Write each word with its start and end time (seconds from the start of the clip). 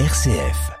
RCF. 0.00 0.72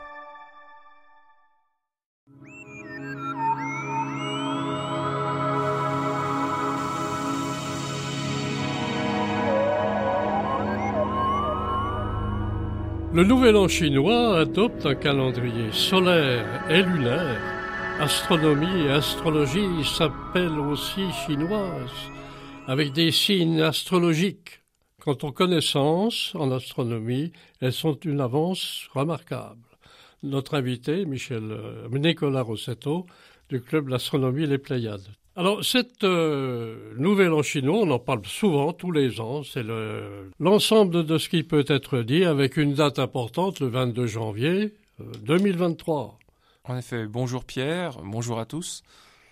Le 13.12 13.22
Nouvel 13.22 13.54
An 13.54 13.68
chinois 13.68 14.40
adopte 14.40 14.84
un 14.84 14.96
calendrier 14.96 15.70
solaire 15.70 16.64
et 16.68 16.82
lunaire. 16.82 17.40
Astronomie 18.00 18.86
et 18.86 18.90
astrologie 18.90 19.84
s'appellent 19.84 20.58
aussi 20.58 21.02
chinoises, 21.24 22.10
avec 22.66 22.92
des 22.92 23.12
signes 23.12 23.62
astrologiques. 23.62 24.63
Quant 25.04 25.18
aux 25.22 25.32
connaissances 25.32 26.34
en 26.34 26.50
astronomie, 26.50 27.30
elles 27.60 27.74
sont 27.74 27.98
une 28.06 28.22
avance 28.22 28.88
remarquable. 28.94 29.60
Notre 30.22 30.54
invité, 30.54 31.04
Michel 31.04 31.42
euh, 31.50 31.86
Nicolas 31.90 32.40
Rossetto, 32.40 33.04
du 33.50 33.60
club 33.60 33.90
d'astronomie 33.90 34.46
Les 34.46 34.56
Pléiades. 34.56 35.06
Alors, 35.36 35.62
cette 35.62 36.04
euh, 36.04 36.94
nouvelle 36.96 37.34
en 37.34 37.42
chinois, 37.42 37.80
on 37.82 37.90
en 37.90 37.98
parle 37.98 38.24
souvent, 38.24 38.72
tous 38.72 38.92
les 38.92 39.20
ans. 39.20 39.42
C'est 39.42 39.66
l'ensemble 40.40 41.04
de 41.04 41.18
ce 41.18 41.28
qui 41.28 41.42
peut 41.42 41.66
être 41.68 41.98
dit 41.98 42.24
avec 42.24 42.56
une 42.56 42.72
date 42.72 42.98
importante, 42.98 43.60
le 43.60 43.66
22 43.66 44.06
janvier 44.06 44.72
2023. 45.20 46.18
Euh, 46.18 46.72
en 46.72 46.78
effet, 46.78 47.06
bonjour 47.06 47.44
Pierre, 47.44 47.98
bonjour 48.02 48.40
à 48.40 48.46
tous. 48.46 48.82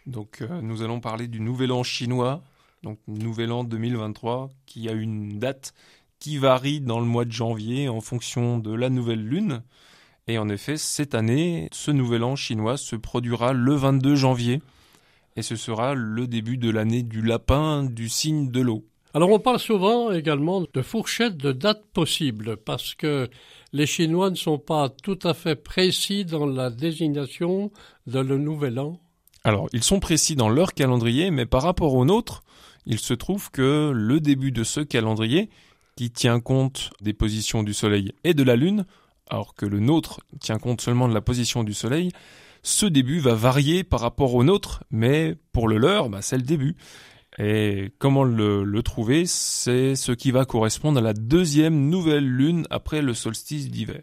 Donc, 0.05 0.45
nous 0.61 0.83
allons 0.83 1.01
parler 1.01 1.29
du 1.29 1.41
nouvel 1.41 1.73
an 1.73 1.83
chinois, 1.83 2.43
donc 2.83 2.99
nouvel 3.07 3.53
an 3.53 3.65
2023, 3.65 4.51
qui 4.67 4.89
a 4.89 4.93
une 4.93 5.39
date 5.39 5.75
qui 6.19 6.39
varie 6.39 6.81
dans 6.81 7.01
le 7.01 7.07
mois 7.07 7.25
de 7.25 7.33
janvier 7.33 7.89
en 7.89 8.01
fonction 8.01 8.59
de 8.59 8.73
la 8.73 8.91
nouvelle 8.91 9.25
lune. 9.25 9.63
Et 10.29 10.39
en 10.39 10.49
effet, 10.49 10.77
cette 10.77 11.15
année, 11.15 11.69
ce 11.73 11.91
nouvel 11.91 12.23
an 12.23 12.37
chinois 12.37 12.77
se 12.77 12.95
produira 12.97 13.53
le 13.53 13.75
22 13.75 14.15
janvier 14.15 14.63
et 15.37 15.43
ce 15.43 15.57
sera 15.57 15.95
le 15.95 16.27
début 16.27 16.59
de 16.59 16.71
l'année 16.71 17.03
du 17.03 17.23
lapin 17.23 17.83
du 17.83 18.09
signe 18.09 18.51
de 18.51 18.61
l'eau. 18.61 18.85
Alors 19.15 19.31
on 19.31 19.39
parle 19.39 19.59
souvent 19.59 20.11
également 20.11 20.63
de 20.73 20.83
fourchettes 20.83 21.37
de 21.37 21.53
dates 21.53 21.85
possibles 21.93 22.57
parce 22.57 22.95
que 22.95 23.29
les 23.73 23.87
Chinois 23.87 24.31
ne 24.31 24.37
sont 24.37 24.59
pas 24.59 24.89
tout 24.89 25.19
à 25.23 25.35
fait 25.35 25.57
précis 25.57 26.25
dans 26.25 26.47
la 26.47 26.71
désignation 26.71 27.71
de 28.07 28.21
le 28.21 28.39
nouvel 28.39 28.79
an. 28.79 28.99
Alors 29.45 29.69
ils 29.73 29.83
sont 29.83 30.01
précis 30.01 30.35
dans 30.35 30.49
leur 30.49 30.73
calendrier, 30.73 31.31
mais 31.31 31.47
par 31.47 31.63
rapport 31.63 31.95
au 31.95 32.05
nôtre, 32.05 32.43
il 32.87 32.99
se 32.99 33.15
trouve 33.15 33.51
que 33.51 33.93
le 33.95 34.21
début 34.21 34.53
de 34.53 34.65
ce 34.65 34.81
calendrier, 34.81 35.51
qui 35.97 36.11
tient 36.11 36.41
compte 36.41 36.91
des 37.01 37.13
positions 37.13 37.63
du 37.63 37.75
Soleil 37.75 38.13
et 38.25 38.35
de 38.35 38.43
la 38.43 38.57
Lune, 38.57 38.87
alors 39.29 39.55
que 39.55 39.67
le 39.67 39.81
nôtre 39.81 40.21
tient 40.41 40.59
compte 40.59 40.81
seulement 40.81 41.09
de 41.09 41.15
la 41.15 41.21
position 41.21 41.65
du 41.65 41.75
Soleil, 41.75 42.11
ce 42.63 42.87
début 42.87 43.19
va 43.19 43.35
varier 43.35 43.85
par 43.85 44.01
rapport 44.01 44.35
au 44.35 44.45
nôtre, 44.45 44.85
mais 44.91 45.37
pour 45.53 45.69
le 45.69 45.79
leur, 45.79 46.09
bah, 46.09 46.23
c'est 46.23 46.37
le 46.37 46.43
début. 46.43 46.77
Et 47.39 47.93
comment 47.99 48.25
le, 48.25 48.83
trouver 48.83 49.27
C'est 49.27 49.97
ce 49.97 50.13
qui 50.13 50.31
va 50.31 50.45
correspondre 50.45 50.99
à 50.99 51.03
la 51.03 51.15
deuxième 51.15 51.89
nouvelle 51.89 52.29
lune 52.29 52.67
après 52.71 53.03
le 53.03 53.15
solstice 53.15 53.71
d'hiver. 53.71 54.03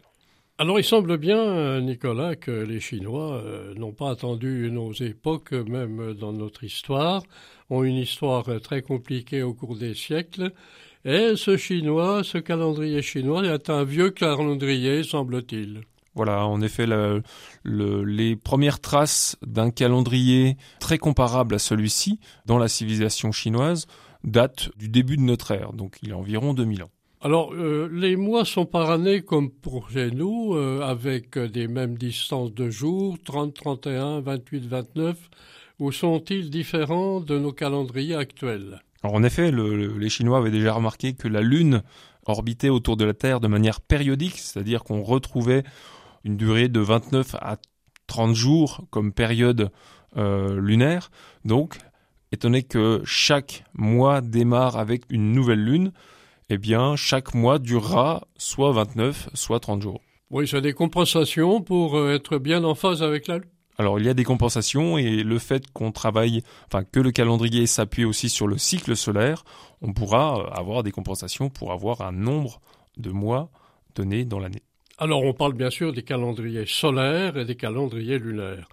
Alors 0.60 0.78
il 0.78 0.84
semble 0.84 1.16
bien, 1.16 1.80
Nicolas, 1.80 2.36
que 2.36 2.50
les 2.50 2.80
Chinois 2.80 3.36
euh, 3.36 3.72
n'ont 3.76 3.94
pas 3.94 4.10
attendu 4.10 4.68
nos 4.70 4.92
époques, 4.92 5.52
même 5.52 6.12
dans 6.12 6.34
notre 6.34 6.64
histoire, 6.64 7.22
ont 7.70 7.82
une 7.82 7.96
histoire 7.96 8.44
très 8.60 8.82
compliquée 8.82 9.42
au 9.42 9.54
cours 9.54 9.78
des 9.78 9.94
siècles. 9.94 10.52
Et 11.06 11.32
ce 11.36 11.56
chinois, 11.56 12.24
ce 12.24 12.36
calendrier 12.36 13.00
chinois 13.00 13.42
est 13.46 13.70
un 13.70 13.84
vieux 13.84 14.10
calendrier, 14.10 15.02
semble-t-il. 15.02 15.80
Voilà, 16.14 16.44
en 16.44 16.60
effet, 16.60 16.86
les 17.64 18.36
premières 18.36 18.80
traces 18.80 19.38
d'un 19.40 19.70
calendrier 19.70 20.58
très 20.78 20.98
comparable 20.98 21.54
à 21.54 21.58
celui-ci 21.58 22.20
dans 22.44 22.58
la 22.58 22.68
civilisation 22.68 23.32
chinoise 23.32 23.86
datent 24.24 24.68
du 24.76 24.90
début 24.90 25.16
de 25.16 25.22
notre 25.22 25.52
ère, 25.52 25.72
donc 25.72 25.96
il 26.02 26.10
y 26.10 26.12
a 26.12 26.18
environ 26.18 26.52
2000 26.52 26.82
ans. 26.82 26.90
Alors, 27.22 27.52
euh, 27.52 27.86
les 27.92 28.16
mois 28.16 28.46
sont 28.46 28.64
par 28.64 28.90
année 28.90 29.20
comme 29.20 29.50
pour 29.50 29.90
chez 29.90 30.10
nous, 30.10 30.54
euh, 30.54 30.80
avec 30.80 31.36
des 31.36 31.68
mêmes 31.68 31.98
distances 31.98 32.54
de 32.54 32.70
jours, 32.70 33.18
30, 33.22 33.52
31, 33.52 34.20
28, 34.22 34.66
29, 34.66 35.18
ou 35.80 35.92
sont-ils 35.92 36.48
différents 36.48 37.20
de 37.20 37.38
nos 37.38 37.52
calendriers 37.52 38.14
actuels? 38.14 38.80
Alors, 39.02 39.16
en 39.16 39.22
effet, 39.22 39.52
les 39.52 40.08
Chinois 40.08 40.38
avaient 40.38 40.50
déjà 40.50 40.72
remarqué 40.72 41.12
que 41.12 41.28
la 41.28 41.42
Lune 41.42 41.82
orbitait 42.24 42.70
autour 42.70 42.96
de 42.96 43.04
la 43.04 43.12
Terre 43.12 43.40
de 43.40 43.48
manière 43.48 43.82
périodique, 43.82 44.38
c'est-à-dire 44.38 44.82
qu'on 44.82 45.02
retrouvait 45.02 45.64
une 46.24 46.38
durée 46.38 46.68
de 46.68 46.80
29 46.80 47.34
à 47.34 47.58
30 48.06 48.34
jours 48.34 48.86
comme 48.90 49.12
période 49.12 49.70
euh, 50.16 50.58
lunaire. 50.58 51.10
Donc, 51.44 51.78
étonné 52.32 52.62
que 52.62 53.02
chaque 53.04 53.64
mois 53.74 54.22
démarre 54.22 54.78
avec 54.78 55.02
une 55.10 55.32
nouvelle 55.32 55.62
lune, 55.62 55.92
eh 56.50 56.58
bien, 56.58 56.96
chaque 56.96 57.32
mois 57.32 57.58
durera 57.60 58.26
soit 58.36 58.72
29, 58.72 59.30
soit 59.34 59.60
30 59.60 59.80
jours. 59.82 60.00
Oui, 60.30 60.46
c'est 60.46 60.60
des 60.60 60.72
compensations 60.72 61.62
pour 61.62 61.96
euh, 61.96 62.14
être 62.14 62.38
bien 62.38 62.64
en 62.64 62.74
phase 62.74 63.02
avec 63.02 63.28
la 63.28 63.38
lune. 63.38 63.48
Alors 63.78 63.98
il 63.98 64.04
y 64.04 64.08
a 64.10 64.14
des 64.14 64.24
compensations 64.24 64.98
et 64.98 65.22
le 65.22 65.38
fait 65.38 65.70
qu'on 65.72 65.90
travaille, 65.90 66.42
enfin 66.66 66.84
que 66.84 67.00
le 67.00 67.12
calendrier 67.12 67.66
s'appuie 67.66 68.04
aussi 68.04 68.28
sur 68.28 68.46
le 68.46 68.58
cycle 68.58 68.94
solaire, 68.94 69.44
on 69.80 69.94
pourra 69.94 70.38
euh, 70.38 70.50
avoir 70.50 70.82
des 70.82 70.90
compensations 70.90 71.48
pour 71.48 71.72
avoir 71.72 72.02
un 72.02 72.12
nombre 72.12 72.60
de 72.98 73.10
mois 73.10 73.50
donné 73.94 74.24
dans 74.24 74.38
l'année. 74.38 74.62
Alors 74.98 75.22
on 75.22 75.32
parle 75.32 75.54
bien 75.54 75.70
sûr 75.70 75.94
des 75.94 76.02
calendriers 76.02 76.66
solaires 76.66 77.38
et 77.38 77.44
des 77.44 77.56
calendriers 77.56 78.18
lunaires. 78.18 78.68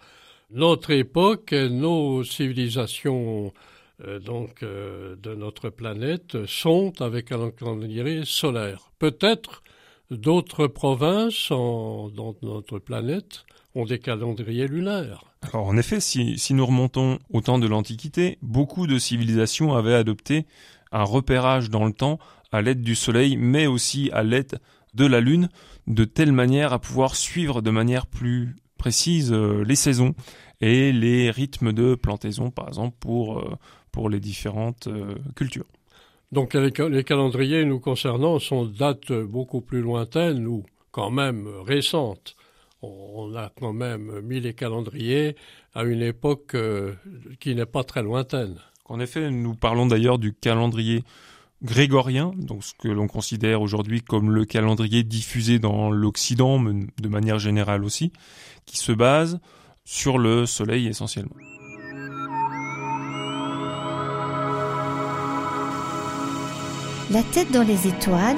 Notre 0.51 0.91
époque, 0.91 1.53
nos 1.53 2.23
civilisations 2.23 3.53
donc 3.99 4.61
euh, 4.63 5.15
de 5.15 5.33
notre 5.33 5.69
planète 5.69 6.45
sont 6.45 7.01
avec 7.01 7.31
un 7.31 7.49
calendrier 7.51 8.23
solaire. 8.25 8.91
Peut-être 8.99 9.63
d'autres 10.11 10.67
provinces 10.67 11.49
dans 11.49 12.35
notre 12.41 12.79
planète 12.79 13.45
ont 13.75 13.85
des 13.85 13.99
calendriers 13.99 14.67
lunaires. 14.67 15.25
Alors 15.41 15.67
en 15.67 15.77
effet, 15.77 15.99
si, 15.99 16.37
si 16.37 16.53
nous 16.53 16.65
remontons 16.65 17.19
au 17.29 17.41
temps 17.41 17.59
de 17.59 17.67
l'Antiquité, 17.67 18.37
beaucoup 18.41 18.87
de 18.87 18.97
civilisations 18.99 19.73
avaient 19.73 19.93
adopté 19.93 20.45
un 20.91 21.03
repérage 21.03 21.69
dans 21.69 21.85
le 21.85 21.93
temps 21.93 22.19
à 22.51 22.61
l'aide 22.61 22.81
du 22.81 22.95
Soleil, 22.95 23.35
mais 23.37 23.67
aussi 23.67 24.09
à 24.13 24.23
l'aide 24.23 24.59
de 24.93 25.05
la 25.05 25.19
Lune, 25.19 25.49
de 25.85 26.05
telle 26.05 26.31
manière 26.31 26.73
à 26.73 26.79
pouvoir 26.79 27.15
suivre 27.15 27.61
de 27.61 27.71
manière 27.71 28.07
plus 28.07 28.55
précise 28.77 29.31
euh, 29.33 29.63
les 29.63 29.75
saisons 29.75 30.13
et 30.61 30.91
les 30.91 31.29
rythmes 31.29 31.73
de 31.73 31.95
plantaison, 31.95 32.49
par 32.51 32.67
exemple, 32.67 32.95
pour, 32.99 33.39
euh, 33.39 33.55
pour 33.97 34.11
les 34.11 34.19
différentes 34.19 34.85
euh, 34.85 35.15
cultures. 35.35 35.65
Donc 36.31 36.53
les, 36.53 36.71
les, 36.89 37.03
calendriers 37.03 37.65
nous 37.65 37.79
concernant 37.79 38.37
sont 38.37 38.65
dates 38.65 39.11
beaucoup 39.11 39.61
plus 39.61 39.81
lointaines 39.81 40.45
ou 40.45 40.63
quand 40.91 41.09
même 41.09 41.47
récentes. 41.65 42.35
On 42.83 43.33
a 43.35 43.51
quand 43.59 43.73
même 43.73 44.21
mis 44.21 44.39
les 44.39 44.53
calendriers 44.53 45.35
à 45.73 45.83
une 45.83 46.03
époque 46.03 46.55
qui 47.39 47.55
n'est 47.55 47.65
pas 47.65 47.83
très 47.83 48.03
lointaine. 48.03 48.57
En 48.85 48.99
effet, 48.99 49.31
nous 49.31 49.55
parlons 49.55 49.87
d'ailleurs 49.87 50.19
du 50.19 50.31
calendrier 50.31 51.03
grégorien, 51.63 52.33
donc 52.37 52.63
ce 52.63 52.73
que 52.77 52.87
l'on 52.87 53.07
considère 53.07 53.63
aujourd'hui 53.63 54.03
comme 54.03 54.29
le 54.29 54.45
calendrier 54.45 55.03
diffusé 55.03 55.57
dans 55.57 55.89
l'Occident, 55.89 56.61
de 56.61 57.07
manière 57.07 57.39
générale 57.39 57.83
aussi, 57.83 58.11
qui 58.67 58.77
se 58.77 58.91
base 58.91 59.39
sur 59.85 60.19
le 60.19 60.45
Soleil 60.45 60.85
essentiellement. 60.85 61.35
La 67.09 67.23
tête 67.23 67.53
dans 67.53 67.63
les 67.63 67.88
étoiles, 67.88 68.35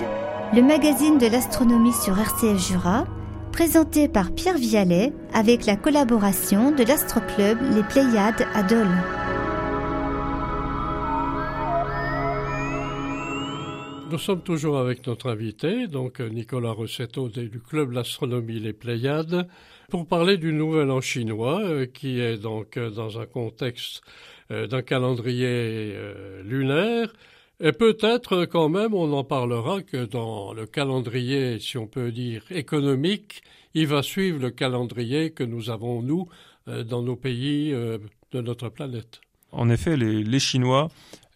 le 0.54 0.62
magazine 0.62 1.18
de 1.18 1.26
l'astronomie 1.26 1.92
sur 1.92 2.20
RCF 2.20 2.68
Jura, 2.68 3.08
présenté 3.52 4.08
par 4.08 4.32
Pierre 4.32 4.60
Vialet 4.60 5.12
avec 5.34 5.66
la 5.66 5.76
collaboration 5.76 6.70
de 6.70 6.84
l'Astroclub 6.84 7.58
Les 7.74 7.82
Pléiades 7.82 8.46
à 8.54 8.62
Dole. 8.62 8.86
Nous 14.12 14.20
sommes 14.20 14.44
toujours 14.44 14.78
avec 14.78 15.08
notre 15.08 15.32
invité, 15.32 15.88
donc 15.88 16.20
Nicolas 16.20 16.72
Rossetto 16.72 17.28
du 17.28 17.60
club 17.60 17.92
l'astronomie 17.92 18.60
Les 18.60 18.74
Pléiades, 18.74 19.48
pour 19.90 20.06
parler 20.06 20.38
du 20.38 20.54
nouvel 20.54 20.92
an 20.92 21.02
chinois, 21.02 21.60
euh, 21.64 21.88
qui 21.88 22.20
est 22.20 22.38
donc 22.38 22.78
euh, 22.78 22.92
dans 22.92 23.20
un 23.20 23.26
contexte 23.26 24.04
euh, 24.52 24.68
d'un 24.68 24.84
calendrier 24.84 25.96
lunaire. 26.44 27.12
Et 27.62 27.74
peut-être 27.74 28.46
quand 28.46 28.70
même, 28.70 28.94
on 28.94 29.12
en 29.14 29.24
parlera 29.24 29.82
que 29.82 30.06
dans 30.06 30.54
le 30.54 30.66
calendrier, 30.66 31.60
si 31.60 31.78
on 31.78 31.88
peut 31.88 32.12
dire 32.12 32.44
économique, 32.52 33.42
il 33.74 33.88
va 33.88 34.02
suivre 34.02 34.40
le 34.40 34.50
calendrier 34.50 35.32
que 35.32 35.44
nous 35.44 35.70
avons, 35.70 36.02
nous, 36.02 36.28
dans 36.68 37.02
nos 37.02 37.16
pays 37.16 37.72
de 37.72 38.42
notre 38.42 38.70
planète. 38.70 39.20
En 39.52 39.70
effet, 39.70 39.98
les, 39.98 40.40
Chinois, 40.40 40.90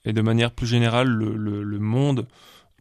et 0.06 0.14
de 0.14 0.22
manière 0.22 0.52
plus 0.52 0.68
générale 0.68 1.10
le 1.10 1.80
monde, 1.80 2.26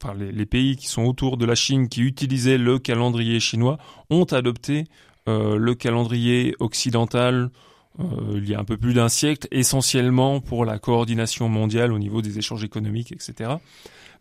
enfin 0.03 0.15
les, 0.15 0.47
pays 0.47 0.77
qui 0.77 0.87
sont 0.87 1.05
autour 1.05 1.37
de 1.37 1.47
la 1.47 1.55
Chine 1.55 1.89
qui 1.89 2.03
utilisaient 2.03 2.59
le 2.59 2.79
calendrier 2.79 3.41
chinois 3.41 3.79
ont 4.11 4.25
adopté 4.25 4.85
le 5.27 5.73
calendrier 5.75 6.55
occidental 6.59 7.51
il 7.99 8.49
y 8.49 8.55
a 8.55 8.59
un 8.59 8.65
peu 8.65 8.77
plus 8.77 8.95
d'un 8.95 9.09
siècle, 9.09 9.47
essentiellement 9.51 10.41
pour 10.41 10.65
la 10.65 10.79
coordination 10.79 11.49
mondiale 11.49 11.93
au 11.93 11.99
niveau 11.99 12.23
des 12.23 12.39
échanges 12.39 12.65
économiques, 12.65 13.13
etc. 13.13 13.51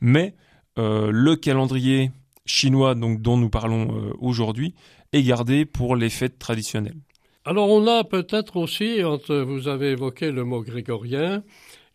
Mais 0.01 0.35
le 0.77 1.35
calendrier 1.35 2.11
chinois 2.45 2.95
donc 2.95 3.21
dont 3.21 3.37
nous 3.37 3.49
parlons 3.49 4.13
aujourd'hui 4.19 4.73
est 5.13 5.23
gardé 5.23 5.65
pour 5.65 5.95
les 5.95 6.09
fêtes 6.09 6.37
traditionnelles. 6.37 6.97
Alors 7.45 7.69
on 7.69 7.87
a 7.87 8.03
peut-être 8.03 8.57
aussi, 8.57 9.01
vous 9.01 9.67
avez 9.67 9.91
évoqué 9.91 10.31
le 10.31 10.43
mot 10.43 10.61
grégorien, 10.61 11.43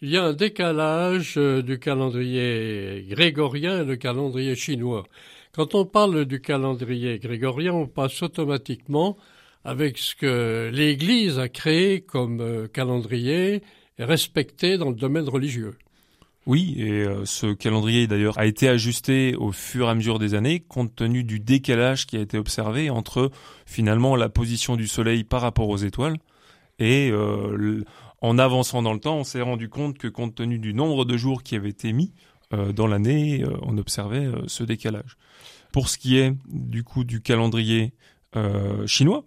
il 0.02 0.10
y 0.10 0.18
a 0.18 0.24
un 0.24 0.34
décalage 0.34 1.38
euh, 1.38 1.62
du 1.62 1.78
calendrier 1.78 3.06
grégorien 3.08 3.80
et 3.80 3.84
le 3.84 3.96
calendrier 3.96 4.54
chinois. 4.54 5.04
Quand 5.52 5.74
on 5.74 5.86
parle 5.86 6.26
du 6.26 6.42
calendrier 6.42 7.18
grégorien, 7.18 7.72
on 7.72 7.86
passe 7.86 8.22
automatiquement 8.22 9.16
avec 9.66 9.98
ce 9.98 10.14
que 10.14 10.70
l'Église 10.72 11.40
a 11.40 11.48
créé 11.48 12.00
comme 12.00 12.40
euh, 12.40 12.68
calendrier 12.68 13.62
respecté 13.98 14.78
dans 14.78 14.90
le 14.90 14.94
domaine 14.94 15.28
religieux. 15.28 15.76
Oui, 16.46 16.76
et 16.78 17.02
euh, 17.02 17.24
ce 17.24 17.52
calendrier 17.52 18.06
d'ailleurs 18.06 18.38
a 18.38 18.46
été 18.46 18.68
ajusté 18.68 19.34
au 19.34 19.50
fur 19.50 19.88
et 19.88 19.90
à 19.90 19.94
mesure 19.96 20.20
des 20.20 20.34
années 20.34 20.60
compte 20.60 20.94
tenu 20.94 21.24
du 21.24 21.40
décalage 21.40 22.06
qui 22.06 22.16
a 22.16 22.20
été 22.20 22.38
observé 22.38 22.90
entre 22.90 23.32
finalement 23.66 24.14
la 24.14 24.28
position 24.28 24.76
du 24.76 24.86
Soleil 24.86 25.24
par 25.24 25.40
rapport 25.40 25.68
aux 25.68 25.78
étoiles 25.78 26.18
et 26.78 27.10
euh, 27.10 27.82
en 28.20 28.38
avançant 28.38 28.82
dans 28.82 28.92
le 28.92 29.00
temps, 29.00 29.16
on 29.16 29.24
s'est 29.24 29.42
rendu 29.42 29.68
compte 29.68 29.98
que 29.98 30.06
compte 30.06 30.36
tenu 30.36 30.60
du 30.60 30.74
nombre 30.74 31.04
de 31.04 31.16
jours 31.16 31.42
qui 31.42 31.56
avaient 31.56 31.70
été 31.70 31.92
mis 31.92 32.12
dans 32.74 32.86
l'année, 32.86 33.44
on 33.62 33.76
observait 33.76 34.28
ce 34.46 34.62
décalage. 34.62 35.16
Pour 35.72 35.88
ce 35.88 35.98
qui 35.98 36.16
est 36.16 36.32
du 36.48 36.84
coup 36.84 37.02
du 37.04 37.20
calendrier 37.20 37.92
chinois, 38.86 39.24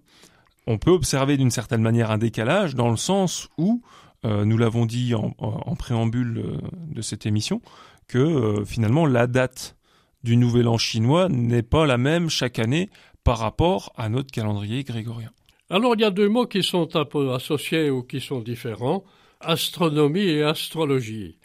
on 0.70 0.78
peut 0.78 0.92
observer 0.92 1.36
d'une 1.36 1.50
certaine 1.50 1.82
manière 1.82 2.12
un 2.12 2.20
décalage 2.20 2.76
dans 2.76 2.92
le 2.92 2.96
sens 2.96 3.50
où 3.58 3.82
euh, 4.24 4.46
nous 4.46 4.58
l'avons 4.58 4.86
dit 4.86 5.16
en, 5.16 5.76
préambule 5.76 6.38
euh, 6.38 6.58
de 6.94 7.02
cette 7.02 7.26
émission, 7.26 7.62
que 8.08 8.20
euh, 8.20 8.66
finalement 8.66 9.08
la 9.08 9.26
date 9.26 9.76
du 10.24 10.38
nouvel 10.38 10.68
an 10.68 10.78
chinois 10.78 11.28
n'est 11.28 11.64
pas 11.64 11.88
la 11.88 11.98
même 11.98 12.30
chaque 12.30 12.60
année 12.60 12.90
par 13.24 13.40
rapport 13.40 13.94
à 13.98 14.10
notre 14.10 14.32
calendrier 14.32 14.84
grégorien. 14.84 15.32
Alors 15.72 15.96
il 15.96 16.02
y 16.02 16.06
a 16.06 16.12
deux 16.12 16.30
mots 16.30 16.46
qui 16.46 16.62
sont 16.62 16.96
un 16.96 17.06
peu 17.06 17.34
associés 17.34 17.90
ou 17.90 18.04
qui 18.04 18.22
sont 18.22 18.42
différents, 18.42 19.04
astronomie 19.40 20.28
et 20.28 20.44
astrologie. 20.44 21.40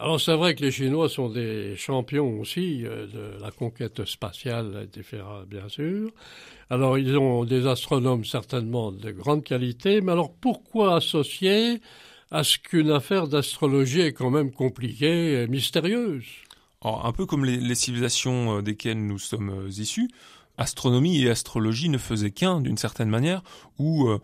Alors 0.00 0.18
c'est 0.18 0.34
vrai 0.34 0.54
que 0.54 0.62
les 0.62 0.70
Chinois 0.70 1.10
sont 1.10 1.28
des 1.28 1.76
champions 1.76 2.40
aussi 2.40 2.78
de 2.84 3.38
la 3.38 3.50
conquête 3.50 4.06
spatiale, 4.06 4.88
bien 5.46 5.68
sûr. 5.68 6.10
Alors 6.70 6.96
ils 6.96 7.18
ont 7.18 7.44
des 7.44 7.66
astronomes 7.66 8.24
certainement 8.24 8.92
de 8.92 9.10
grande 9.10 9.44
qualité, 9.44 10.00
mais 10.00 10.12
alors 10.12 10.32
pourquoi 10.32 10.96
associer 10.96 11.82
à 12.30 12.44
ce 12.44 12.56
qu'une 12.56 12.90
affaire 12.90 13.28
d'astrologie 13.28 14.00
est 14.00 14.14
quand 14.14 14.30
même 14.30 14.52
compliquée 14.52 15.42
et 15.42 15.46
mystérieuse? 15.48 16.24
un 16.82 17.12
peu 17.12 17.26
comme 17.26 17.44
les, 17.44 17.74
civilisations 17.74 18.56
euh, 18.56 18.62
desquelles 18.62 19.04
nous 19.04 19.18
sommes 19.18 19.50
euh, 19.50 19.68
issus, 19.68 20.08
astronomie 20.56 21.22
et 21.22 21.28
astrologie 21.28 21.90
ne 21.90 21.98
faisaient 21.98 22.30
qu'un 22.30 22.62
d'une 22.62 22.78
certaine 22.78 23.10
manière, 23.10 23.42
où 23.78 24.08
euh, 24.08 24.18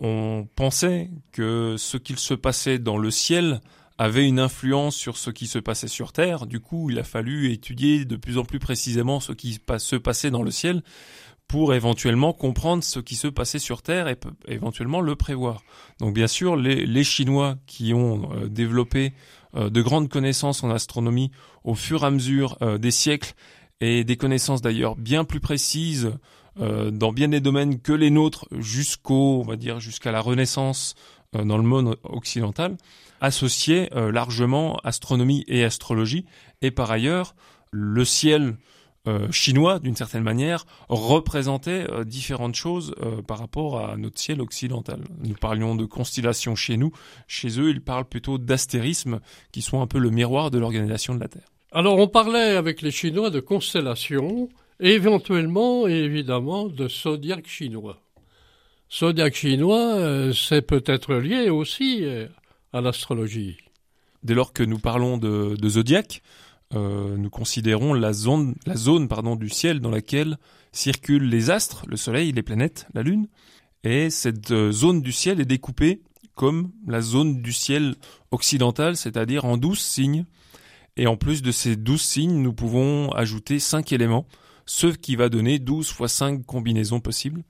on 0.00 0.48
pensait 0.56 1.10
que 1.30 1.76
ce 1.78 1.98
qu'il 1.98 2.18
se 2.18 2.34
passait 2.34 2.80
dans 2.80 2.98
le 2.98 3.12
ciel 3.12 3.60
avait 4.00 4.26
une 4.26 4.40
influence 4.40 4.96
sur 4.96 5.18
ce 5.18 5.28
qui 5.28 5.46
se 5.46 5.58
passait 5.58 5.86
sur 5.86 6.14
Terre. 6.14 6.46
Du 6.46 6.58
coup, 6.58 6.88
il 6.88 6.98
a 6.98 7.04
fallu 7.04 7.52
étudier 7.52 8.06
de 8.06 8.16
plus 8.16 8.38
en 8.38 8.44
plus 8.46 8.58
précisément 8.58 9.20
ce 9.20 9.32
qui 9.32 9.60
se 9.78 9.96
passait 9.96 10.30
dans 10.30 10.42
le 10.42 10.50
ciel 10.50 10.82
pour 11.46 11.74
éventuellement 11.74 12.32
comprendre 12.32 12.82
ce 12.82 12.98
qui 12.98 13.14
se 13.14 13.28
passait 13.28 13.58
sur 13.58 13.82
Terre 13.82 14.08
et 14.08 14.16
éventuellement 14.48 15.02
le 15.02 15.16
prévoir. 15.16 15.62
Donc 15.98 16.14
bien 16.14 16.28
sûr, 16.28 16.56
les, 16.56 17.04
Chinois 17.04 17.56
qui 17.66 17.92
ont 17.92 18.32
euh, 18.32 18.48
développé 18.48 19.12
euh, 19.54 19.68
de 19.68 19.82
grandes 19.82 20.08
connaissances 20.08 20.64
en 20.64 20.70
astronomie 20.70 21.30
au 21.62 21.74
fur 21.74 22.02
et 22.02 22.06
à 22.06 22.10
mesure 22.10 22.56
euh, 22.62 22.78
des 22.78 22.92
siècles 22.92 23.34
et 23.82 24.02
des 24.04 24.16
connaissances 24.16 24.62
d'ailleurs 24.62 24.96
bien 24.96 25.24
plus 25.24 25.40
précises 25.40 26.10
dans 26.56 27.12
bien 27.12 27.28
des 27.28 27.40
domaines 27.40 27.80
que 27.80 27.92
les 27.92 28.10
nôtres 28.10 28.46
jusqu'au, 28.58 29.40
on 29.40 29.44
va 29.44 29.56
dire, 29.56 29.78
jusqu'à 29.78 30.10
la 30.10 30.20
Renaissance 30.20 30.94
dans 31.32 31.56
le 31.56 31.62
monde 31.62 31.96
occidental, 32.02 32.76
associaient 33.20 33.90
largement 33.94 34.78
astronomie 34.84 35.44
et 35.46 35.64
astrologie 35.64 36.24
et 36.62 36.70
par 36.70 36.90
ailleurs 36.90 37.34
le 37.72 38.04
ciel 38.04 38.56
euh, 39.08 39.30
chinois, 39.30 39.78
d'une 39.78 39.96
certaine 39.96 40.22
manière, 40.22 40.66
représentaient 40.90 41.90
euh, 41.90 42.04
différentes 42.04 42.54
choses 42.54 42.94
euh, 43.00 43.22
par 43.22 43.38
rapport 43.38 43.80
à 43.80 43.96
notre 43.96 44.20
ciel 44.20 44.42
occidental. 44.42 45.00
Nous 45.24 45.34
parlions 45.34 45.74
de 45.74 45.86
constellations 45.86 46.54
chez 46.54 46.76
nous, 46.76 46.92
chez 47.26 47.58
eux, 47.58 47.70
ils 47.70 47.80
parlent 47.80 48.04
plutôt 48.04 48.36
d'astérisme, 48.36 49.20
qui 49.52 49.62
sont 49.62 49.80
un 49.80 49.86
peu 49.86 49.98
le 49.98 50.10
miroir 50.10 50.50
de 50.50 50.58
l'organisation 50.58 51.14
de 51.14 51.20
la 51.20 51.28
Terre. 51.28 51.48
Alors, 51.72 51.96
on 51.96 52.08
parlait 52.08 52.56
avec 52.56 52.82
les 52.82 52.90
Chinois 52.90 53.30
de 53.30 53.40
constellations, 53.40 54.50
éventuellement, 54.80 55.88
et 55.88 55.92
évidemment, 55.92 56.66
de 56.66 56.86
zodiaque 56.86 57.48
chinois. 57.48 58.02
Zodiaque 58.92 59.36
chinois, 59.36 60.32
c'est 60.34 60.62
peut-être 60.62 61.14
lié 61.14 61.48
aussi 61.48 62.04
à 62.72 62.80
l'astrologie. 62.80 63.58
Dès 64.22 64.34
lors 64.34 64.52
que 64.52 64.62
nous 64.62 64.78
parlons 64.78 65.16
de, 65.16 65.56
zodiaque, 65.68 66.22
euh, 66.74 67.16
nous 67.16 67.30
considérons 67.30 67.94
la 67.94 68.12
zone, 68.12 68.54
du 69.38 69.48
ciel 69.48 69.80
dans 69.80 69.90
laquelle 69.90 70.38
circulent 70.72 71.28
les 71.28 71.50
astres, 71.50 71.84
le 71.88 71.96
Soleil, 71.96 72.32
les 72.32 72.42
planètes, 72.42 72.86
la 72.94 73.02
Lune. 73.02 73.26
Et 73.82 74.10
cette 74.10 74.50
euh, 74.50 74.70
zone 74.70 75.00
du 75.00 75.12
ciel 75.12 75.40
est 75.40 75.46
découpée 75.46 76.02
comme 76.34 76.70
la 76.86 77.00
zone 77.00 77.42
du 77.42 77.52
ciel 77.52 77.96
occidental, 78.30 78.96
c'est-à-dire 78.96 79.44
en 79.44 79.56
douze 79.56 79.80
signes. 79.80 80.24
Et 80.96 81.06
en 81.06 81.16
plus 81.16 81.42
de 81.42 81.50
ces 81.50 81.76
douze 81.76 82.02
signes, 82.02 82.42
nous 82.42 82.52
pouvons 82.52 83.10
ajouter 83.12 83.58
cinq 83.58 83.92
éléments, 83.92 84.26
ce 84.66 84.86
qui 84.86 85.16
va 85.16 85.28
donner 85.28 85.58
12 85.58 85.90
fois 85.90 86.08
5 86.08 86.44
combinaisons 86.46 87.00
possibles. 87.00 87.42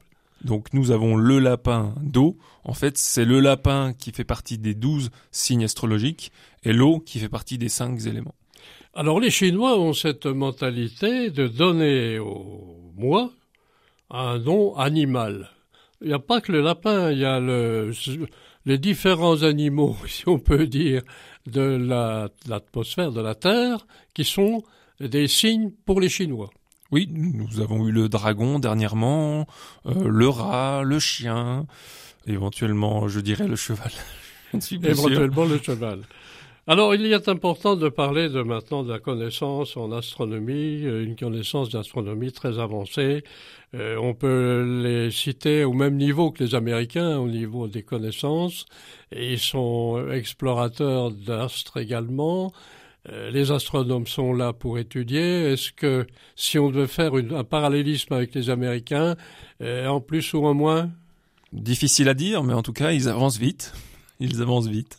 Donc 0.45 0.73
nous 0.73 0.91
avons 0.91 1.17
le 1.17 1.39
lapin 1.39 1.95
d'eau. 2.03 2.39
En 2.65 2.75
fait, 2.75 2.97
c'est 2.97 3.25
le 3.25 3.41
lapin 3.41 3.93
qui 3.93 4.13
fait 4.13 4.25
partie 4.25 4.59
des 4.59 4.75
douze 4.75 5.11
signes 5.31 5.65
astrologiques 5.65 6.33
et 6.63 6.73
l'eau 6.73 7.01
qui 7.01 7.19
fait 7.19 7.29
partie 7.29 7.59
des 7.59 7.69
cinq 7.69 8.07
éléments. 8.07 8.35
Alors 8.95 9.21
les 9.21 9.31
Chinois 9.31 9.79
ont 9.79 9.93
cette 9.93 10.27
mentalité 10.27 11.31
de 11.31 11.47
donner 11.47 12.19
au 12.19 12.93
moi 12.97 13.31
un 14.11 14.39
nom 14.39 14.77
animal. 14.77 15.51
Il 16.01 16.09
n'y 16.09 16.15
a 16.15 16.19
pas 16.19 16.41
que 16.41 16.51
le 16.51 16.61
lapin, 16.61 17.13
il 17.13 17.19
y 17.19 17.25
a 17.25 17.41
les 18.67 18.79
différents 18.79 19.43
animaux, 19.43 19.97
si 20.07 20.29
on 20.29 20.39
peut 20.39 20.67
dire, 20.67 21.03
de 21.47 21.61
l'atmosphère 22.49 23.13
de 23.13 23.21
la 23.21 23.35
Terre, 23.35 23.87
qui 24.15 24.25
sont 24.25 24.63
des 24.99 25.29
signes 25.29 25.71
pour 25.85 26.01
les 26.01 26.09
Chinois. 26.09 26.51
Oui, 26.93 27.09
nous 27.13 27.61
avons 27.61 27.87
eu 27.87 27.93
le 27.93 28.09
dragon 28.09 28.59
dernièrement, 28.59 29.47
euh, 29.87 30.09
le 30.09 30.29
rat, 30.29 30.83
le 30.85 30.99
chien, 30.99 31.67
éventuellement, 32.27 33.07
je 33.09 33.21
dirais, 33.21 33.47
le 33.47 33.57
cheval. 33.57 33.93
éventuellement 34.83 35.45
le 35.45 35.59
cheval. 35.59 36.01
Alors, 36.67 36.95
il 36.95 37.05
est 37.05 37.29
important 37.29 37.75
de 37.75 37.89
parler 37.89 38.29
de 38.29 38.43
maintenant 38.43 38.83
de 38.83 38.93
la 38.93 38.99
connaissance 38.99 39.77
en 39.77 39.93
astronomie, 39.93 40.85
euh, 40.85 41.05
une 41.05 41.17
connaissance 41.17 41.71
d'astronomie 41.71 42.33
très 42.33 42.59
avancée. 42.59 43.25
Euh, 43.75 43.97
on 43.97 44.15
peut 44.15 44.81
les 44.83 45.11
citer 45.11 45.65
au 45.65 45.73
même 45.73 45.97
niveau 45.97 46.33
que 46.33 46.45
les 46.45 46.55
Américains, 46.55 47.19
au 47.19 47.29
niveau 47.29 47.67
des 47.67 47.83
connaissances. 47.83 48.67
Et 49.13 49.33
ils 49.33 49.39
sont 49.39 50.11
explorateurs 50.13 51.13
d'astres 51.13 51.79
également. 51.79 52.53
Euh, 53.09 53.31
les 53.31 53.51
astronomes 53.51 54.07
sont 54.07 54.33
là 54.33 54.53
pour 54.53 54.79
étudier. 54.79 55.53
Est-ce 55.53 55.73
que 55.73 56.07
si 56.37 56.59
on 56.59 56.71
devait 56.71 56.87
faire 56.87 57.15
un 57.15 57.45
parallélisme 57.45 58.13
avec 58.13 58.35
les 58.35 58.51
Américains, 58.51 59.17
en 59.63 60.01
plus 60.01 60.35
ou 60.35 60.45
en 60.45 60.55
moins? 60.55 60.91
Difficile 61.53 62.09
à 62.09 62.15
dire, 62.15 62.45
mais 62.45 62.53
en 62.53 62.63
tout 62.63 62.73
cas, 62.73 62.93
ils 62.93 63.09
avancent 63.09 63.39
vite. 63.39 63.73
Ils 64.21 64.43
avancent 64.43 64.69
vite. 64.69 64.99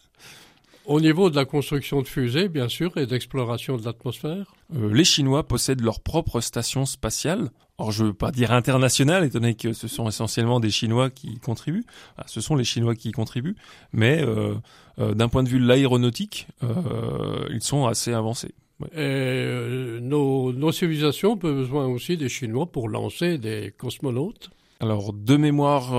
Au 0.86 1.00
niveau 1.00 1.30
de 1.30 1.36
la 1.36 1.46
construction 1.46 2.02
de 2.02 2.08
fusées, 2.08 2.50
bien 2.50 2.68
sûr, 2.68 2.98
et 2.98 3.06
d'exploration 3.06 3.78
de 3.78 3.86
l'atmosphère? 3.86 4.54
Euh, 4.76 4.92
Les 4.92 5.04
Chinois 5.04 5.48
possèdent 5.48 5.82
leur 5.82 6.02
propre 6.02 6.42
station 6.42 6.86
spatiale. 6.86 7.52
Or, 7.82 7.92
je 7.92 8.04
ne 8.04 8.08
veux 8.10 8.14
pas 8.14 8.32
dire 8.32 8.52
internationale, 8.52 9.26
étant 9.26 9.40
donné 9.40 9.56
que 9.56 9.74
ce 9.74 9.88
sont 9.88 10.08
essentiellement 10.08 10.60
des 10.60 10.70
Chinois 10.70 11.10
qui 11.10 11.40
contribuent. 11.40 11.86
Ce 12.28 12.42
sont 12.42 12.56
les 12.56 12.64
Chinois 12.64 12.96
qui 12.96 13.12
contribuent. 13.12 13.56
Mais 13.92 14.22
euh, 14.22 14.56
euh, 15.00 15.14
d'un 15.14 15.30
point 15.30 15.44
de 15.44 15.50
vue 15.50 15.60
de 15.60 15.66
l'aéronautique, 15.66 16.48
ils 16.62 17.62
sont 17.62 17.88
assez 17.88 18.14
avancés. 18.14 18.54
Et 18.96 20.00
nos, 20.02 20.54
nos 20.54 20.72
civilisations 20.72 21.34
ont 21.34 21.36
besoin 21.36 21.88
aussi 21.88 22.18
des 22.18 22.30
Chinois 22.30 22.66
pour 22.72 22.90
lancer 22.90 23.38
des 23.38 23.74
cosmonautes 23.78 24.50
alors 24.80 25.14
de 25.14 25.38
mémoire, 25.38 25.92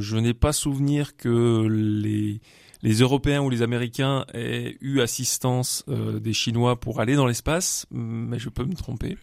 je 0.00 0.18
n'ai 0.18 0.34
pas 0.34 0.52
souvenir 0.52 1.16
que 1.16 1.66
les 1.66 2.42
les 2.82 2.94
Européens 2.94 3.42
ou 3.42 3.50
les 3.50 3.62
Américains 3.62 4.26
aient 4.34 4.76
eu 4.80 5.00
assistance 5.00 5.84
euh, 5.88 6.18
des 6.18 6.32
Chinois 6.32 6.78
pour 6.78 7.00
aller 7.00 7.14
dans 7.14 7.26
l'espace, 7.26 7.86
mais 7.90 8.38
je 8.38 8.48
peux 8.48 8.64
me 8.64 8.74
tromper. 8.74 9.16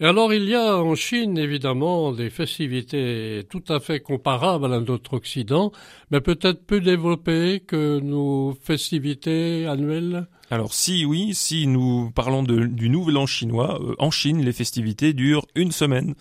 Et 0.00 0.06
alors 0.06 0.34
il 0.34 0.48
y 0.48 0.56
a 0.56 0.76
en 0.76 0.96
Chine 0.96 1.38
évidemment 1.38 2.10
des 2.10 2.28
festivités 2.28 3.44
tout 3.48 3.62
à 3.68 3.78
fait 3.78 4.00
comparables 4.00 4.72
à 4.72 4.80
notre 4.80 5.14
Occident, 5.14 5.70
mais 6.10 6.20
peut-être 6.20 6.66
plus 6.66 6.80
développées 6.80 7.62
que 7.64 8.00
nos 8.00 8.56
festivités 8.60 9.68
annuelles? 9.68 10.26
Alors 10.50 10.74
si 10.74 11.04
oui, 11.04 11.32
si 11.34 11.68
nous 11.68 12.10
parlons 12.10 12.42
du 12.42 12.88
Nouvel 12.88 13.18
An 13.18 13.26
chinois, 13.26 13.80
euh, 13.80 13.94
en 14.00 14.10
Chine 14.10 14.44
les 14.44 14.52
festivités 14.52 15.12
durent 15.12 15.46
une 15.54 15.70
semaine, 15.70 16.14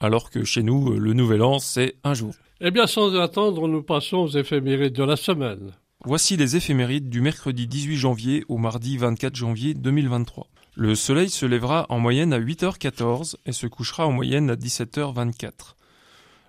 alors 0.00 0.30
que 0.30 0.42
chez 0.42 0.64
nous 0.64 0.98
le 0.98 1.12
Nouvel 1.12 1.42
An 1.42 1.60
c'est 1.60 1.94
un 2.02 2.14
jour. 2.14 2.34
Eh 2.60 2.72
bien 2.72 2.88
sans 2.88 3.14
attendre, 3.14 3.68
nous 3.68 3.84
passons 3.84 4.18
aux 4.18 4.28
éphémérides 4.28 4.92
de 4.92 5.04
la 5.04 5.16
semaine. 5.16 5.70
Voici 6.04 6.36
les 6.36 6.56
éphémérides 6.56 7.08
du 7.08 7.20
mercredi 7.20 7.68
18 7.68 7.96
janvier 7.96 8.44
au 8.48 8.58
mardi 8.58 8.96
24 8.96 9.36
janvier 9.36 9.72
2023. 9.72 10.48
Le 10.76 10.96
soleil 10.96 11.30
se 11.30 11.46
lèvera 11.46 11.86
en 11.88 12.00
moyenne 12.00 12.32
à 12.32 12.40
8h14 12.40 13.36
et 13.46 13.52
se 13.52 13.68
couchera 13.68 14.08
en 14.08 14.10
moyenne 14.10 14.50
à 14.50 14.56
17h24. 14.56 15.76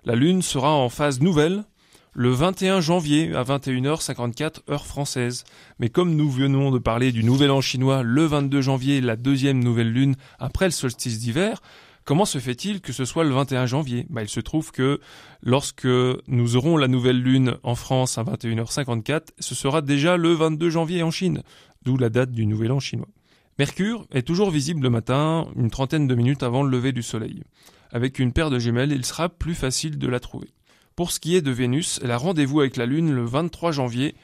La 0.04 0.16
lune 0.16 0.42
sera 0.42 0.72
en 0.72 0.88
phase 0.88 1.20
nouvelle 1.20 1.64
le 2.12 2.30
21 2.30 2.80
janvier 2.80 3.36
à 3.36 3.44
21h54 3.44 4.68
heure 4.68 4.84
française. 4.84 5.44
Mais 5.78 5.90
comme 5.90 6.16
nous 6.16 6.28
venons 6.28 6.72
de 6.72 6.78
parler 6.80 7.12
du 7.12 7.22
nouvel 7.22 7.52
an 7.52 7.60
chinois 7.60 8.02
le 8.02 8.24
22 8.24 8.62
janvier, 8.62 9.00
la 9.00 9.14
deuxième 9.14 9.62
nouvelle 9.62 9.92
lune 9.92 10.16
après 10.40 10.64
le 10.64 10.72
solstice 10.72 11.20
d'hiver, 11.20 11.62
comment 12.04 12.24
se 12.24 12.38
fait-il 12.38 12.80
que 12.80 12.92
ce 12.92 13.04
soit 13.04 13.22
le 13.22 13.32
21 13.32 13.66
janvier? 13.66 14.06
Bah, 14.10 14.22
Il 14.22 14.28
se 14.28 14.40
trouve 14.40 14.72
que 14.72 14.98
lorsque 15.40 15.86
nous 15.86 16.56
aurons 16.56 16.76
la 16.76 16.88
nouvelle 16.88 17.22
lune 17.22 17.58
en 17.62 17.76
France 17.76 18.18
à 18.18 18.24
21h54, 18.24 19.28
ce 19.38 19.54
sera 19.54 19.82
déjà 19.82 20.16
le 20.16 20.32
22 20.32 20.68
janvier 20.68 21.04
en 21.04 21.12
Chine, 21.12 21.42
d'où 21.84 21.96
la 21.96 22.08
date 22.08 22.32
du 22.32 22.44
nouvel 22.46 22.72
an 22.72 22.80
chinois. 22.80 23.08
Mercure 23.58 24.06
est 24.12 24.26
toujours 24.26 24.50
visible 24.50 24.82
le 24.82 24.90
matin, 24.90 25.48
une 25.56 25.70
trentaine 25.70 26.06
de 26.06 26.14
minutes 26.14 26.42
avant 26.42 26.62
le 26.62 26.70
lever 26.70 26.92
du 26.92 27.02
soleil. 27.02 27.42
Avec 27.90 28.18
une 28.18 28.34
paire 28.34 28.50
de 28.50 28.58
jumelles, 28.58 28.92
il 28.92 29.04
sera 29.04 29.30
plus 29.30 29.54
facile 29.54 29.96
de 29.96 30.08
la 30.08 30.20
trouver. 30.20 30.52
Pour 30.94 31.10
ce 31.10 31.20
qui 31.20 31.36
est 31.36 31.40
de 31.40 31.50
Vénus, 31.50 31.98
elle 32.04 32.10
a 32.10 32.18
rendez-vous 32.18 32.60
avec 32.60 32.76
la 32.76 32.84
Lune 32.84 33.14
le 33.14 33.24
23 33.24 33.72
janvier, 33.72 34.14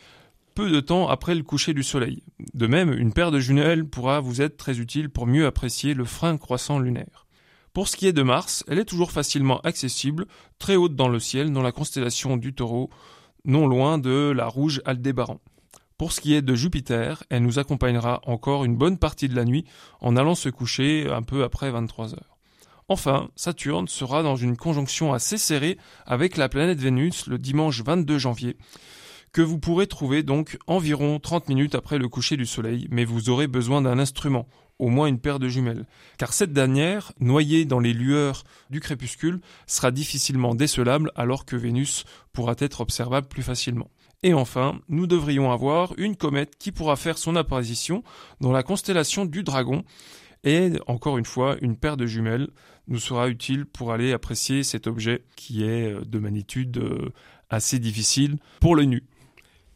peu 0.54 0.70
de 0.70 0.80
temps 0.80 1.08
après 1.08 1.34
le 1.34 1.42
coucher 1.42 1.72
du 1.72 1.82
soleil. 1.82 2.22
De 2.52 2.66
même, 2.66 2.92
une 2.92 3.14
paire 3.14 3.30
de 3.30 3.38
jumelles 3.38 3.86
pourra 3.86 4.20
vous 4.20 4.42
être 4.42 4.58
très 4.58 4.80
utile 4.80 5.08
pour 5.08 5.26
mieux 5.26 5.46
apprécier 5.46 5.94
le 5.94 6.04
frein 6.04 6.36
croissant 6.36 6.78
lunaire. 6.78 7.26
Pour 7.72 7.88
ce 7.88 7.96
qui 7.96 8.06
est 8.06 8.12
de 8.12 8.22
Mars, 8.22 8.64
elle 8.68 8.78
est 8.78 8.84
toujours 8.84 9.12
facilement 9.12 9.60
accessible, 9.60 10.26
très 10.58 10.76
haute 10.76 10.94
dans 10.94 11.08
le 11.08 11.18
ciel, 11.18 11.52
dans 11.52 11.62
la 11.62 11.72
constellation 11.72 12.36
du 12.36 12.52
taureau, 12.52 12.90
non 13.46 13.66
loin 13.66 13.96
de 13.96 14.30
la 14.36 14.46
rouge 14.46 14.82
Aldébaran. 14.84 15.40
Pour 16.02 16.10
ce 16.10 16.20
qui 16.20 16.34
est 16.34 16.42
de 16.42 16.56
Jupiter, 16.56 17.22
elle 17.30 17.44
nous 17.44 17.60
accompagnera 17.60 18.22
encore 18.24 18.64
une 18.64 18.74
bonne 18.74 18.98
partie 18.98 19.28
de 19.28 19.36
la 19.36 19.44
nuit 19.44 19.64
en 20.00 20.16
allant 20.16 20.34
se 20.34 20.48
coucher 20.48 21.08
un 21.08 21.22
peu 21.22 21.44
après 21.44 21.70
23 21.70 22.14
heures. 22.14 22.38
Enfin, 22.88 23.28
Saturne 23.36 23.86
sera 23.86 24.24
dans 24.24 24.34
une 24.34 24.56
conjonction 24.56 25.12
assez 25.12 25.38
serrée 25.38 25.78
avec 26.04 26.36
la 26.36 26.48
planète 26.48 26.80
Vénus 26.80 27.28
le 27.28 27.38
dimanche 27.38 27.84
22 27.84 28.18
janvier, 28.18 28.56
que 29.32 29.42
vous 29.42 29.60
pourrez 29.60 29.86
trouver 29.86 30.24
donc 30.24 30.58
environ 30.66 31.20
30 31.20 31.48
minutes 31.48 31.76
après 31.76 31.98
le 31.98 32.08
coucher 32.08 32.36
du 32.36 32.46
soleil, 32.46 32.88
mais 32.90 33.04
vous 33.04 33.30
aurez 33.30 33.46
besoin 33.46 33.80
d'un 33.80 34.00
instrument, 34.00 34.48
au 34.80 34.88
moins 34.88 35.06
une 35.06 35.20
paire 35.20 35.38
de 35.38 35.46
jumelles, 35.46 35.86
car 36.18 36.32
cette 36.32 36.52
dernière, 36.52 37.12
noyée 37.20 37.64
dans 37.64 37.78
les 37.78 37.92
lueurs 37.92 38.42
du 38.70 38.80
crépuscule, 38.80 39.40
sera 39.68 39.92
difficilement 39.92 40.56
décelable 40.56 41.12
alors 41.14 41.44
que 41.44 41.54
Vénus 41.54 42.02
pourra 42.32 42.56
être 42.58 42.80
observable 42.80 43.28
plus 43.28 43.44
facilement. 43.44 43.88
Et 44.22 44.34
enfin, 44.34 44.80
nous 44.88 45.06
devrions 45.06 45.50
avoir 45.50 45.94
une 45.98 46.16
comète 46.16 46.56
qui 46.58 46.70
pourra 46.70 46.96
faire 46.96 47.18
son 47.18 47.34
apparition 47.34 48.04
dans 48.40 48.52
la 48.52 48.62
constellation 48.62 49.24
du 49.24 49.42
Dragon. 49.42 49.82
Et 50.44 50.72
encore 50.86 51.18
une 51.18 51.24
fois, 51.24 51.56
une 51.60 51.76
paire 51.76 51.96
de 51.96 52.06
jumelles 52.06 52.48
nous 52.88 52.98
sera 52.98 53.28
utile 53.28 53.64
pour 53.64 53.92
aller 53.92 54.12
apprécier 54.12 54.62
cet 54.62 54.86
objet 54.86 55.24
qui 55.36 55.64
est 55.64 56.04
de 56.04 56.18
magnitude 56.18 56.78
euh, 56.78 57.10
assez 57.48 57.78
difficile 57.78 58.38
pour 58.60 58.76
le 58.76 58.84
nu. 58.84 59.04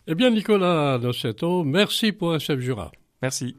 Eh 0.08 0.14
bien, 0.14 0.30
Nicolas 0.30 0.98
Dossetto, 0.98 1.64
merci 1.64 2.12
pour 2.12 2.34
SF 2.34 2.60
Jura. 2.60 2.92
Merci. 3.22 3.56